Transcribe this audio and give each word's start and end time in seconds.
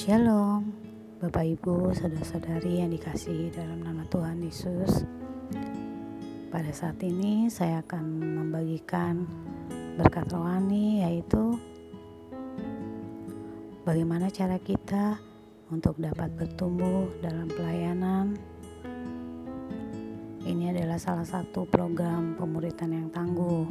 Shalom, 0.00 0.64
Bapak 1.20 1.44
Ibu, 1.44 1.92
saudara-saudari 1.92 2.80
yang 2.80 2.88
dikasihi 2.88 3.52
dalam 3.52 3.84
nama 3.84 4.00
Tuhan 4.08 4.40
Yesus. 4.40 5.04
Pada 6.48 6.72
saat 6.72 6.96
ini 7.04 7.52
saya 7.52 7.84
akan 7.84 8.16
membagikan 8.40 9.28
berkat 10.00 10.24
rohani 10.32 11.04
yaitu 11.04 11.52
bagaimana 13.84 14.32
cara 14.32 14.56
kita 14.56 15.20
untuk 15.68 16.00
dapat 16.00 16.32
bertumbuh 16.32 17.04
dalam 17.20 17.52
pelayanan. 17.52 18.40
Ini 20.48 20.80
adalah 20.80 20.96
salah 20.96 21.28
satu 21.28 21.68
program 21.68 22.40
pemuritan 22.40 22.96
yang 22.96 23.12
tangguh 23.12 23.68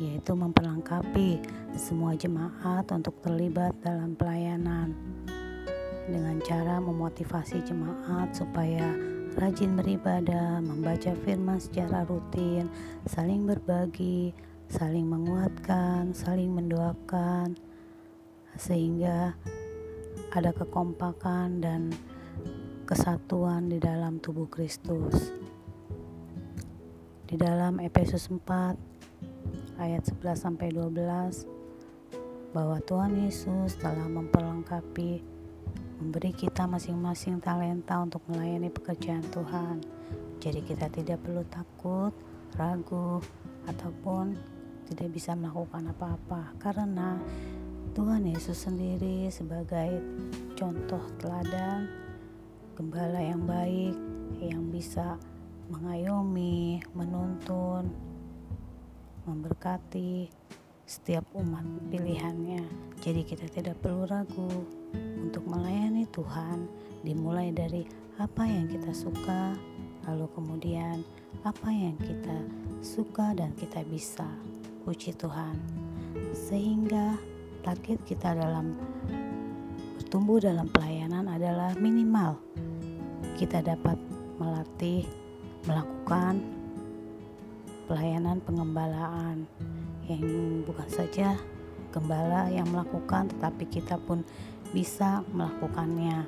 yaitu 0.00 0.32
memperlengkapi 0.32 1.42
semua 1.76 2.16
jemaat 2.16 2.88
untuk 2.92 3.16
terlibat 3.20 3.76
dalam 3.84 4.16
pelayanan 4.16 4.92
dengan 6.08 6.36
cara 6.42 6.80
memotivasi 6.80 7.62
jemaat 7.64 8.32
supaya 8.34 8.92
rajin 9.38 9.72
beribadah, 9.76 10.60
membaca 10.60 11.12
firman 11.24 11.56
secara 11.56 12.04
rutin, 12.04 12.68
saling 13.08 13.48
berbagi, 13.48 14.36
saling 14.68 15.08
menguatkan, 15.08 16.12
saling 16.12 16.52
mendoakan, 16.52 17.56
sehingga 18.56 19.32
ada 20.32 20.50
kekompakan 20.52 21.64
dan 21.64 21.92
kesatuan 22.84 23.72
di 23.72 23.80
dalam 23.80 24.20
tubuh 24.20 24.48
Kristus. 24.48 25.32
Di 27.24 27.40
dalam 27.40 27.80
Efesus 27.80 28.28
4 28.28 28.91
ayat 29.80 30.04
11 30.04 30.36
sampai 30.36 30.68
12 30.74 31.46
bahwa 32.52 32.76
Tuhan 32.84 33.16
Yesus 33.24 33.80
telah 33.80 34.04
memperlengkapi 34.08 35.24
memberi 36.02 36.32
kita 36.34 36.66
masing-masing 36.66 37.38
talenta 37.38 38.02
untuk 38.02 38.20
melayani 38.28 38.68
pekerjaan 38.68 39.24
Tuhan. 39.30 39.80
Jadi 40.42 40.60
kita 40.66 40.90
tidak 40.90 41.22
perlu 41.22 41.46
takut, 41.46 42.12
ragu, 42.58 43.22
ataupun 43.70 44.34
tidak 44.90 45.14
bisa 45.14 45.32
melakukan 45.38 45.94
apa-apa 45.94 46.52
karena 46.58 47.16
Tuhan 47.94 48.26
Yesus 48.26 48.66
sendiri 48.66 49.30
sebagai 49.30 50.02
contoh 50.58 51.00
teladan 51.22 51.86
gembala 52.74 53.20
yang 53.20 53.44
baik 53.46 53.94
yang 54.42 54.72
bisa 54.72 55.20
mengayomi, 55.70 56.82
menuntun, 56.96 57.88
memberkati 59.26 60.28
setiap 60.82 61.24
umat 61.38 61.64
pilihannya. 61.88 62.62
Jadi 63.00 63.22
kita 63.22 63.46
tidak 63.48 63.78
perlu 63.80 64.04
ragu 64.04 64.66
untuk 65.22 65.46
melayani 65.46 66.04
Tuhan 66.10 66.66
dimulai 67.06 67.54
dari 67.54 67.86
apa 68.18 68.44
yang 68.44 68.68
kita 68.68 68.92
suka, 68.92 69.56
lalu 70.04 70.26
kemudian 70.36 71.00
apa 71.46 71.70
yang 71.70 71.96
kita 71.96 72.38
suka 72.84 73.32
dan 73.32 73.54
kita 73.56 73.86
bisa. 73.86 74.26
Puji 74.82 75.14
Tuhan. 75.14 75.54
Sehingga 76.34 77.14
target 77.62 78.02
kita 78.02 78.34
dalam 78.34 78.74
bertumbuh 79.96 80.42
dalam 80.42 80.66
pelayanan 80.68 81.30
adalah 81.30 81.72
minimal 81.78 82.36
kita 83.38 83.62
dapat 83.62 83.96
melatih 84.36 85.06
melakukan 85.64 86.42
pelayanan 87.86 88.38
pengembalaan. 88.42 89.46
Yang 90.06 90.22
bukan 90.66 90.88
saja 90.90 91.38
gembala 91.92 92.48
yang 92.48 92.66
melakukan 92.72 93.30
tetapi 93.36 93.64
kita 93.68 94.00
pun 94.02 94.24
bisa 94.72 95.22
melakukannya. 95.30 96.26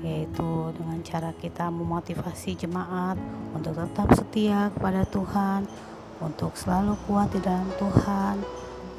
Yaitu 0.00 0.72
dengan 0.80 0.98
cara 1.04 1.30
kita 1.36 1.68
memotivasi 1.68 2.56
jemaat 2.56 3.20
untuk 3.52 3.76
tetap 3.76 4.08
setia 4.16 4.72
kepada 4.72 5.04
Tuhan 5.08 5.68
untuk 6.20 6.52
selalu 6.56 6.96
kuat 7.08 7.32
di 7.32 7.40
dalam 7.40 7.68
Tuhan 7.80 8.40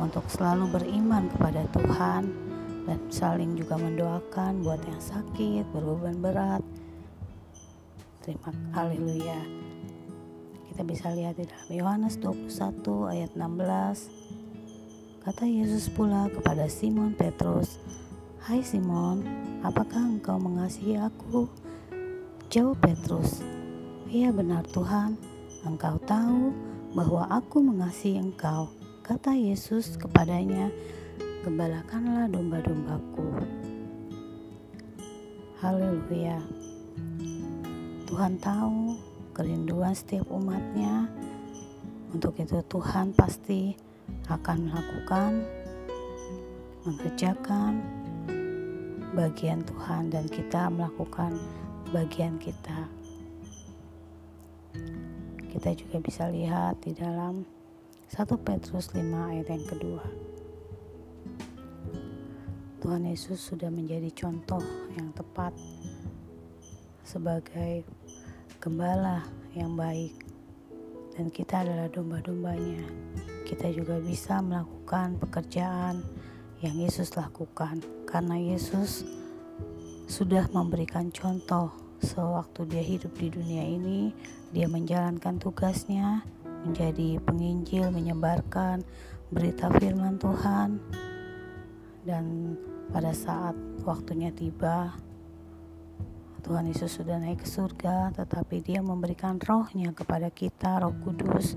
untuk 0.02 0.26
selalu 0.30 0.74
beriman 0.74 1.30
kepada 1.30 1.62
Tuhan 1.74 2.22
dan 2.90 3.00
saling 3.14 3.54
juga 3.54 3.78
mendoakan 3.78 4.66
buat 4.66 4.82
yang 4.90 5.02
sakit 5.02 5.70
berbeban 5.70 6.18
berat. 6.18 6.64
Terima 8.26 8.54
haleluya 8.74 9.71
kita 10.82 10.98
bisa 10.98 11.14
lihat 11.14 11.38
di 11.38 11.46
dalam 11.46 11.70
Yohanes 11.78 12.18
21 12.18 13.14
ayat 13.14 13.38
16. 13.38 15.22
Kata 15.22 15.46
Yesus 15.46 15.94
pula 15.94 16.26
kepada 16.26 16.66
Simon 16.66 17.14
Petrus, 17.14 17.78
"Hai 18.42 18.66
Simon, 18.66 19.22
apakah 19.62 20.02
engkau 20.02 20.42
mengasihi 20.42 20.98
aku?" 20.98 21.46
Jawab 22.50 22.82
Petrus, 22.82 23.46
"Iya 24.10 24.34
benar 24.34 24.66
Tuhan, 24.74 25.22
engkau 25.70 26.02
tahu 26.02 26.50
bahwa 26.98 27.30
aku 27.30 27.62
mengasihi 27.62 28.18
engkau." 28.18 28.74
Kata 29.06 29.38
Yesus 29.38 30.02
kepadanya, 30.02 30.74
"Gembalakanlah 31.46 32.26
domba-dombaku." 32.26 33.38
Haleluya. 35.62 36.42
Tuhan 38.10 38.42
tahu 38.42 39.11
kerinduan 39.42 39.98
setiap 39.98 40.30
umatnya. 40.30 41.10
Untuk 42.14 42.38
itu 42.38 42.62
Tuhan 42.62 43.10
pasti 43.18 43.74
akan 44.30 44.70
melakukan, 44.70 45.42
mengerjakan 46.86 47.82
bagian 49.18 49.66
Tuhan 49.66 50.14
dan 50.14 50.30
kita 50.30 50.70
melakukan 50.70 51.42
bagian 51.90 52.38
kita. 52.38 52.86
Kita 55.50 55.70
juga 55.74 55.98
bisa 55.98 56.30
lihat 56.30 56.78
di 56.86 56.94
dalam 56.94 57.42
1 58.14 58.46
Petrus 58.46 58.94
5 58.94 59.02
ayat 59.02 59.50
yang 59.50 59.66
kedua. 59.66 60.06
Tuhan 62.78 63.10
Yesus 63.10 63.42
sudah 63.42 63.74
menjadi 63.74 64.14
contoh 64.14 64.62
yang 64.94 65.10
tepat 65.18 65.58
sebagai 67.02 67.82
gembala 68.62 69.26
yang 69.58 69.74
baik. 69.74 70.14
Dan 71.18 71.34
kita 71.34 71.66
adalah 71.66 71.90
domba-dombanya. 71.90 72.86
Kita 73.50 73.74
juga 73.74 73.98
bisa 73.98 74.38
melakukan 74.40 75.18
pekerjaan 75.18 76.06
yang 76.62 76.78
Yesus 76.78 77.18
lakukan. 77.18 77.82
Karena 78.06 78.38
Yesus 78.38 79.04
sudah 80.06 80.46
memberikan 80.54 81.10
contoh 81.10 81.74
sewaktu 82.06 82.70
dia 82.70 82.86
hidup 82.86 83.14
di 83.18 83.28
dunia 83.34 83.66
ini 83.66 84.14
dia 84.52 84.66
menjalankan 84.66 85.38
tugasnya 85.38 86.26
menjadi 86.66 87.18
penginjil 87.24 87.90
menyebarkan 87.90 88.86
berita 89.34 89.74
firman 89.82 90.22
Tuhan. 90.22 90.78
Dan 92.06 92.56
pada 92.94 93.10
saat 93.10 93.58
waktunya 93.82 94.30
tiba 94.30 94.94
Tuhan 96.42 96.66
Yesus 96.70 96.98
sudah 96.98 97.22
naik 97.22 97.46
ke 97.46 97.48
surga, 97.48 98.12
tetapi 98.18 98.66
Dia 98.66 98.82
memberikan 98.82 99.38
rohnya 99.38 99.94
kepada 99.94 100.34
kita, 100.34 100.82
roh 100.82 100.94
kudus, 101.06 101.54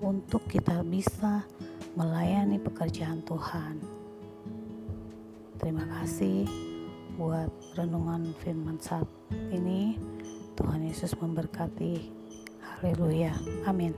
untuk 0.00 0.48
kita 0.48 0.80
bisa 0.84 1.44
melayani 1.94 2.58
pekerjaan 2.58 3.20
Tuhan. 3.22 3.80
Terima 5.60 5.86
kasih 6.00 6.44
buat 7.14 7.48
renungan 7.78 8.34
firman 8.42 8.76
saat 8.82 9.06
ini. 9.52 9.96
Tuhan 10.54 10.86
Yesus 10.86 11.14
memberkati. 11.18 12.10
Haleluya. 12.60 13.34
Amin. 13.66 13.94